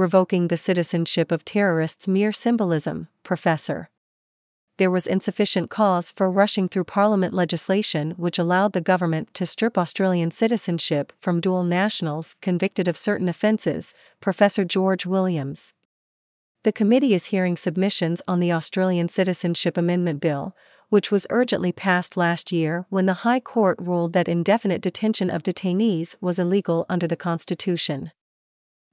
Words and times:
revoking 0.00 0.48
the 0.48 0.56
citizenship 0.56 1.30
of 1.30 1.44
terrorists 1.44 2.08
mere 2.08 2.32
symbolism, 2.32 3.06
Professor. 3.22 3.90
There 4.78 4.90
was 4.90 5.06
insufficient 5.06 5.68
cause 5.68 6.10
for 6.10 6.30
rushing 6.30 6.70
through 6.70 6.84
Parliament 6.84 7.34
legislation 7.34 8.12
which 8.12 8.38
allowed 8.38 8.72
the 8.72 8.80
government 8.80 9.34
to 9.34 9.44
strip 9.44 9.76
Australian 9.76 10.30
citizenship 10.30 11.12
from 11.20 11.38
dual 11.38 11.64
nationals 11.64 12.36
convicted 12.40 12.88
of 12.88 12.96
certain 12.96 13.28
offences, 13.28 13.92
Professor 14.20 14.64
George 14.64 15.04
Williams. 15.04 15.74
The 16.62 16.72
committee 16.72 17.12
is 17.12 17.26
hearing 17.26 17.58
submissions 17.58 18.22
on 18.26 18.40
the 18.40 18.52
Australian 18.52 19.08
Citizenship 19.08 19.76
Amendment 19.76 20.18
Bill, 20.22 20.56
which 20.88 21.10
was 21.10 21.26
urgently 21.28 21.72
passed 21.72 22.16
last 22.16 22.50
year 22.50 22.86
when 22.88 23.04
the 23.04 23.20
High 23.24 23.40
Court 23.40 23.76
ruled 23.78 24.14
that 24.14 24.28
indefinite 24.28 24.80
detention 24.80 25.28
of 25.28 25.42
detainees 25.42 26.14
was 26.22 26.38
illegal 26.38 26.86
under 26.88 27.06
the 27.06 27.16
Constitution. 27.16 28.12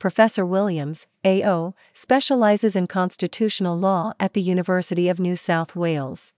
Professor 0.00 0.46
Williams, 0.46 1.06
AO, 1.26 1.74
specializes 1.92 2.74
in 2.74 2.86
constitutional 2.86 3.78
law 3.78 4.14
at 4.18 4.32
the 4.32 4.40
University 4.40 5.10
of 5.10 5.20
New 5.20 5.36
South 5.36 5.76
Wales. 5.76 6.32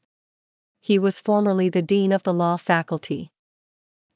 He 0.81 0.99
was 0.99 1.21
formerly 1.21 1.69
the 1.69 1.81
Dean 1.81 2.11
of 2.11 2.25
the 2.25 2.35
Law 2.35 2.57
Faculty. 2.57 3.31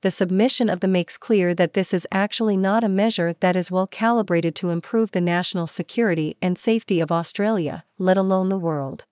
The 0.03 0.11
submission 0.11 0.69
of 0.69 0.81
the 0.81 0.89
makes 0.89 1.17
clear 1.17 1.55
that 1.55 1.75
this 1.75 1.95
is 1.95 2.09
actually 2.11 2.57
not 2.57 2.83
a 2.83 2.89
measure 2.89 3.37
that 3.39 3.55
is 3.55 3.71
well 3.71 3.87
calibrated 3.87 4.57
to 4.57 4.71
improve 4.71 5.13
the 5.13 5.21
national 5.21 5.69
security 5.69 6.37
and 6.43 6.59
safety 6.59 6.99
of 6.99 7.13
Australia, 7.13 7.85
let 7.99 8.19
alone 8.19 8.49
the 8.49 8.59
world. 8.59 9.05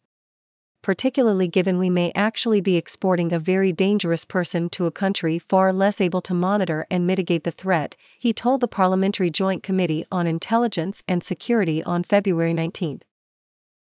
Particularly 0.84 1.48
given 1.48 1.79
we 1.79 1.88
may 1.88 2.12
actually 2.15 2.61
be 2.61 2.77
exporting 2.77 3.33
a 3.33 3.38
very 3.38 3.73
dangerous 3.73 4.27
person 4.27 4.69
to 4.69 4.84
a 4.84 4.91
country 4.91 5.38
far 5.38 5.73
less 5.73 5.98
able 5.98 6.20
to 6.20 6.34
monitor 6.34 6.87
and 6.91 7.06
mitigate 7.06 7.45
the 7.45 7.51
threat, 7.51 7.97
he 8.19 8.34
told 8.34 8.61
the 8.61 8.69
Parliamentary 8.69 9.30
Joint 9.30 9.62
Committee 9.62 10.05
on 10.12 10.27
Intelligence 10.27 11.02
and 11.09 11.25
Security 11.25 11.83
on 11.84 12.02
February 12.02 12.52
19 12.52 13.01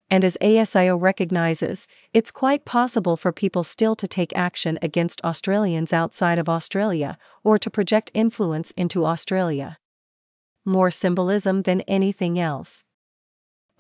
and 0.10 0.24
as 0.24 0.38
ASIO 0.42 0.96
recognizes, 0.96 1.88
it's 2.14 2.30
quite 2.30 2.66
possible 2.66 3.18
for 3.18 3.32
people 3.32 3.64
still 3.64 3.96
to 3.96 4.08
take 4.08 4.32
action 4.36 4.78
against 4.80 5.24
Australians 5.24 5.92
outside 5.92 6.38
of 6.38 6.48
Australia 6.48 7.18
or 7.44 7.58
to 7.58 7.72
project 7.72 8.12
influence 8.14 8.72
into 8.78 9.08
Australia. 9.08 9.80
More 10.66 10.92
symbolism 10.92 11.64
than 11.64 11.82
anything 11.82 12.38
else. 12.40 12.86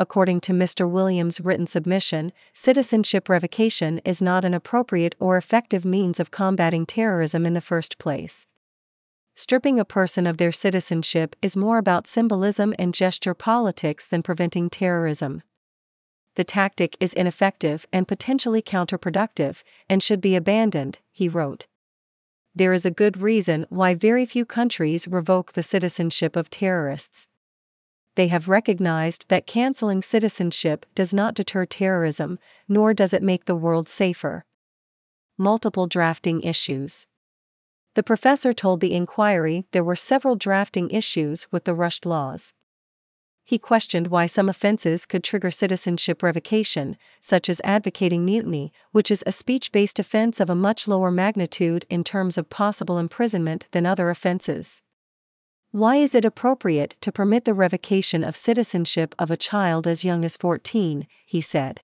According 0.03 0.41
to 0.41 0.51
Mr. 0.51 0.89
Williams' 0.89 1.39
written 1.39 1.65
submission, 1.65 2.33
citizenship 2.51 3.29
revocation 3.29 4.01
is 4.03 4.21
not 4.21 4.43
an 4.43 4.53
appropriate 4.53 5.15
or 5.17 5.37
effective 5.37 5.85
means 5.85 6.19
of 6.19 6.29
combating 6.29 6.85
terrorism 6.85 7.45
in 7.45 7.53
the 7.53 7.61
first 7.61 7.97
place. 7.97 8.47
Stripping 9.33 9.79
a 9.79 9.85
person 9.85 10.27
of 10.27 10.35
their 10.35 10.51
citizenship 10.51 11.37
is 11.41 11.55
more 11.55 11.77
about 11.77 12.05
symbolism 12.05 12.73
and 12.77 12.93
gesture 12.93 13.33
politics 13.33 14.05
than 14.05 14.21
preventing 14.21 14.69
terrorism 14.69 15.41
the 16.35 16.43
tactic 16.43 16.97
is 16.99 17.13
ineffective 17.13 17.85
and 17.93 18.07
potentially 18.07 18.61
counterproductive 18.61 19.63
and 19.87 20.01
should 20.01 20.21
be 20.21 20.35
abandoned, 20.35 20.99
he 21.11 21.29
wrote. 21.29 21.67
There 22.55 22.73
is 22.73 22.85
a 22.85 22.91
good 22.91 23.21
reason 23.21 23.65
why 23.69 23.93
very 23.93 24.25
few 24.25 24.45
countries 24.45 25.07
revoke 25.07 25.53
the 25.53 25.63
citizenship 25.63 26.35
of 26.35 26.49
terrorists. 26.49 27.27
They 28.15 28.27
have 28.27 28.47
recognized 28.47 29.25
that 29.29 29.47
canceling 29.47 30.01
citizenship 30.01 30.85
does 30.95 31.13
not 31.13 31.33
deter 31.33 31.65
terrorism, 31.65 32.39
nor 32.67 32.93
does 32.93 33.13
it 33.13 33.23
make 33.23 33.45
the 33.45 33.55
world 33.55 33.89
safer. 33.89 34.45
Multiple 35.37 35.87
drafting 35.87 36.41
issues. 36.41 37.07
The 37.95 38.03
professor 38.03 38.53
told 38.53 38.79
the 38.79 38.93
inquiry 38.93 39.65
there 39.71 39.83
were 39.83 39.95
several 39.95 40.35
drafting 40.35 40.89
issues 40.89 41.47
with 41.51 41.63
the 41.63 41.73
rushed 41.73 42.05
laws 42.05 42.53
he 43.45 43.59
questioned 43.59 44.07
why 44.07 44.25
some 44.25 44.47
offenses 44.47 45.05
could 45.05 45.23
trigger 45.23 45.51
citizenship 45.51 46.23
revocation, 46.23 46.97
such 47.19 47.49
as 47.49 47.61
advocating 47.63 48.23
mutiny, 48.23 48.71
which 48.91 49.11
is 49.11 49.23
a 49.25 49.31
speech 49.31 49.71
based 49.71 49.99
offense 49.99 50.39
of 50.39 50.49
a 50.49 50.55
much 50.55 50.87
lower 50.87 51.11
magnitude 51.11 51.85
in 51.89 52.03
terms 52.03 52.37
of 52.37 52.49
possible 52.49 52.97
imprisonment 52.97 53.67
than 53.71 53.85
other 53.85 54.09
offenses. 54.09 54.81
Why 55.73 55.97
is 55.97 56.15
it 56.15 56.23
appropriate 56.23 56.95
to 57.01 57.11
permit 57.11 57.43
the 57.43 57.53
revocation 57.53 58.23
of 58.23 58.37
citizenship 58.37 59.13
of 59.19 59.29
a 59.29 59.35
child 59.35 59.85
as 59.85 60.05
young 60.05 60.23
as 60.23 60.37
14? 60.37 61.05
he 61.25 61.41
said. 61.41 61.81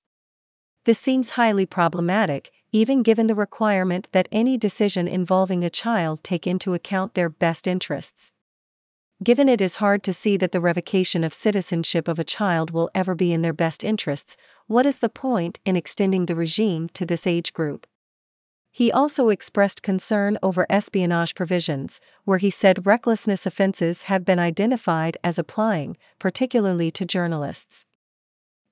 This 0.85 1.00
seems 1.00 1.31
highly 1.31 1.66
problematic, 1.66 2.51
even 2.72 3.03
given 3.03 3.28
the 3.28 3.35
requirement 3.35 4.07
that 4.13 4.29
any 4.31 4.57
decision 4.57 5.07
involving 5.07 5.66
a 5.66 5.69
child 5.69 6.23
take 6.23 6.47
into 6.47 6.73
account 6.73 7.16
their 7.16 7.29
best 7.29 7.67
interests 7.67 8.31
given 9.22 9.49
it 9.49 9.59
is 9.59 9.75
hard 9.75 10.01
to 10.03 10.13
see 10.13 10.38
that 10.38 10.53
the 10.53 10.61
revocation 10.61 11.23
of 11.23 11.33
citizenship 11.33 12.07
of 12.07 12.19
a 12.19 12.23
child 12.23 12.72
will 12.72 12.89
ever 12.95 13.13
be 13.13 13.33
in 13.33 13.41
their 13.41 13.53
best 13.53 13.83
interests, 13.83 14.38
what 14.67 14.85
is 14.85 14.99
the 14.99 15.09
point 15.09 15.59
in 15.66 15.75
extending 15.75 16.25
the 16.25 16.35
regime 16.35 16.88
to 16.94 17.05
this 17.05 17.28
age 17.28 17.51
group? 17.51 17.85
He 18.72 18.91
also 18.91 19.30
expressed 19.30 19.84
concern 19.84 20.38
over 20.44 20.66
espionage 20.69 21.35
provisions, 21.35 22.00
where 22.24 22.38
he 22.38 22.50
said 22.50 22.85
recklessness 22.85 23.46
offenses 23.46 24.03
have 24.03 24.24
been 24.24 24.40
identified 24.40 25.18
as 25.24 25.40
applying, 25.40 25.97
particularly 26.19 26.91
to 26.91 27.06
journalists. 27.06 27.85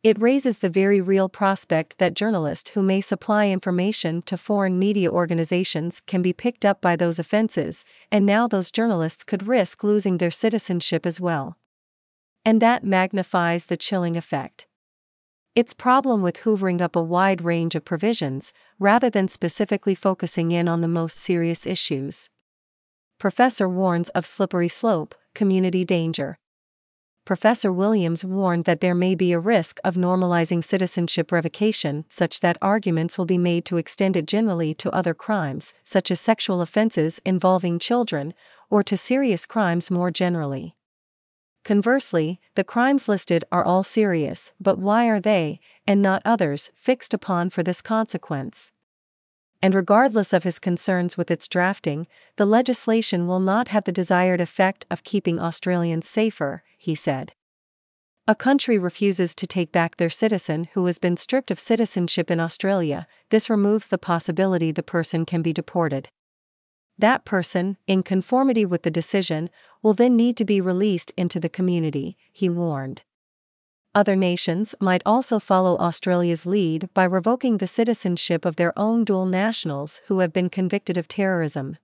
It 0.04 0.22
raises 0.22 0.60
the 0.60 0.70
very 0.70 1.02
real 1.02 1.28
prospect 1.28 1.98
that 1.98 2.14
journalists 2.14 2.70
who 2.70 2.84
may 2.84 3.02
supply 3.02 3.50
information 3.50 4.22
to 4.24 4.38
foreign 4.38 4.78
media 4.78 5.10
organizations 5.10 6.02
can 6.06 6.22
be 6.22 6.34
picked 6.34 6.64
up 6.64 6.80
by 6.82 6.96
those 6.96 7.20
offenses, 7.20 7.84
and 8.12 8.26
now 8.26 8.48
those 8.48 8.72
journalists 8.72 9.24
could 9.24 9.48
risk 9.48 9.84
losing 9.84 10.18
their 10.18 10.32
citizenship 10.32 11.06
as 11.06 11.20
well. 11.20 11.58
And 12.46 12.62
that 12.62 12.84
magnifies 12.84 13.66
the 13.66 13.76
chilling 13.76 14.16
effect. 14.16 14.68
Its 15.58 15.74
problem 15.74 16.22
with 16.22 16.42
hoovering 16.42 16.82
up 16.82 16.96
a 16.96 17.02
wide 17.02 17.42
range 17.42 17.74
of 17.74 17.84
provisions, 17.84 18.54
rather 18.78 19.10
than 19.10 19.28
specifically 19.28 19.96
focusing 19.96 20.52
in 20.52 20.68
on 20.68 20.82
the 20.82 20.88
most 20.88 21.18
serious 21.18 21.66
issues. 21.66 22.30
Professor 23.18 23.68
warns 23.68 24.10
of 24.10 24.24
slippery 24.24 24.68
slope, 24.68 25.16
community 25.34 25.84
danger. 25.84 26.38
Professor 27.26 27.74
Williams 27.74 28.24
warned 28.24 28.66
that 28.66 28.82
there 28.82 28.94
may 28.94 29.16
be 29.16 29.32
a 29.32 29.40
risk 29.40 29.80
of 29.84 29.96
normalizing 29.96 30.64
citizenship 30.64 31.32
revocation 31.32 32.06
such 32.08 32.42
that 32.42 32.60
arguments 32.62 33.18
will 33.18 33.26
be 33.26 33.40
made 33.40 33.66
to 33.66 33.78
extend 33.78 34.16
it 34.16 34.28
generally 34.28 34.76
to 34.76 34.92
other 34.92 35.16
crimes, 35.16 35.74
such 35.84 36.12
as 36.12 36.22
sexual 36.22 36.62
offenses 36.62 37.20
involving 37.26 37.80
children, 37.80 38.32
or 38.70 38.84
to 38.84 38.96
serious 38.96 39.48
crimes 39.48 39.90
more 39.90 40.12
generally. 40.12 40.77
Conversely, 41.68 42.40
the 42.56 42.64
crimes 42.64 43.08
listed 43.08 43.44
are 43.52 43.64
all 43.64 43.84
serious, 43.84 44.54
but 44.60 44.80
why 44.80 45.08
are 45.08 45.20
they, 45.20 45.60
and 45.86 46.02
not 46.02 46.22
others, 46.26 46.72
fixed 46.74 47.14
upon 47.14 47.52
for 47.52 47.62
this 47.62 47.82
consequence? 47.82 48.72
and 49.62 49.74
regardless 49.74 50.34
of 50.34 50.44
his 50.44 50.60
concerns 50.60 51.18
with 51.18 51.32
its 51.32 51.48
drafting, 51.48 52.08
the 52.36 52.46
legislation 52.46 53.28
will 53.28 53.40
not 53.40 53.70
have 53.70 53.84
the 53.86 53.92
desired 53.92 54.40
effect 54.40 54.86
of 54.92 55.04
keeping 55.04 55.40
Australians 55.40 56.08
safer, 56.08 56.64
he 56.78 56.94
said. 56.94 57.34
A 58.28 58.36
country 58.36 58.78
refuses 58.78 59.34
to 59.36 59.48
take 59.48 59.72
back 59.72 59.96
their 59.96 60.10
citizen 60.10 60.70
who 60.74 60.86
has 60.86 61.00
been 61.00 61.18
stripped 61.18 61.50
of 61.50 61.60
citizenship 61.60 62.30
in 62.30 62.40
Australia, 62.40 63.08
this 63.30 63.50
removes 63.50 63.88
the 63.88 63.98
possibility 63.98 64.72
the 64.72 64.84
person 64.84 65.26
can 65.26 65.42
be 65.42 65.54
deported. 65.54 66.10
That 67.00 67.26
person, 67.26 67.78
in 67.86 68.02
conformity 68.02 68.66
with 68.66 68.82
the 68.82 68.92
decision, 68.92 69.50
will 69.84 69.94
then 69.94 70.16
need 70.16 70.36
to 70.38 70.46
be 70.46 70.60
released 70.60 71.12
into 71.16 71.40
the 71.40 71.50
community, 71.50 72.18
he 72.32 72.50
warned. 72.50 73.04
Other 73.94 74.16
nations 74.16 74.76
might 74.80 75.02
also 75.06 75.40
follow 75.40 75.78
Australia's 75.78 76.46
lead 76.46 76.90
by 76.94 77.04
revoking 77.04 77.58
the 77.58 77.68
citizenship 77.68 78.46
of 78.46 78.56
their 78.56 78.78
own 78.78 79.04
dual 79.04 79.26
nationals 79.26 80.02
who 80.08 80.20
have 80.20 80.34
been 80.34 80.50
convicted 80.50 80.98
of 80.98 81.08
terrorism. 81.08 81.78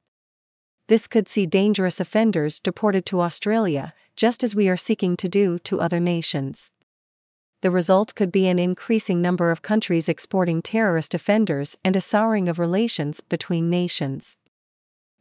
This 0.87 1.07
could 1.07 1.27
see 1.27 1.45
dangerous 1.45 1.99
offenders 1.99 2.59
deported 2.59 3.05
to 3.07 3.21
Australia, 3.21 3.93
just 4.15 4.43
as 4.43 4.55
we 4.55 4.67
are 4.67 4.77
seeking 4.77 5.15
to 5.17 5.29
do 5.29 5.57
to 5.59 5.81
other 5.81 5.99
nations. 5.99 6.71
The 7.61 7.71
result 7.71 8.13
could 8.15 8.31
be 8.31 8.47
an 8.47 8.59
increasing 8.59 9.21
number 9.21 9.49
of 9.49 9.61
countries 9.61 10.09
exporting 10.09 10.61
terrorist 10.61 11.13
offenders 11.13 11.77
and 11.83 11.95
a 11.95 12.01
souring 12.01 12.49
of 12.49 12.59
relations 12.59 13.21
between 13.21 13.69
nations. 13.69 14.37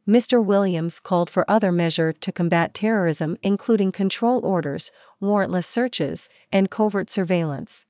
Mr. 0.07 0.45
Williams 0.45 0.99
called 0.99 1.31
for 1.31 1.49
other 1.49 1.71
measures 1.71 2.17
to 2.21 2.33
combat 2.33 2.75
terrorism, 2.75 3.37
including 3.43 3.93
control 3.93 4.45
orders, 4.45 4.91
warrantless 5.21 5.65
searches, 5.65 6.29
and 6.51 6.71
covert 6.71 7.09
surveillance. 7.09 7.87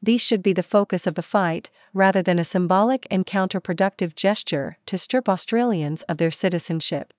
These 0.00 0.22
should 0.22 0.42
be 0.42 0.52
the 0.52 0.62
focus 0.62 1.06
of 1.06 1.16
the 1.16 1.22
fight, 1.22 1.68
rather 1.92 2.22
than 2.22 2.38
a 2.38 2.44
symbolic 2.44 3.06
and 3.10 3.26
counterproductive 3.26 4.14
gesture 4.14 4.78
to 4.86 4.96
strip 4.96 5.28
Australians 5.28 6.02
of 6.02 6.16
their 6.16 6.30
citizenship. 6.30 7.12